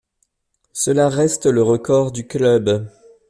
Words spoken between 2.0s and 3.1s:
du club.